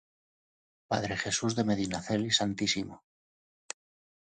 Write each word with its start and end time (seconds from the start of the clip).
Padre 0.93 1.15
Jesús 1.23 1.55
de 1.55 1.63
Medinaceli, 1.67 2.31
Stmo. 2.39 2.97